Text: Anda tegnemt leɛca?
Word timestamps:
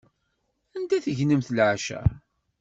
Anda 0.75 0.97
tegnemt 1.05 1.49
leɛca? 1.57 2.01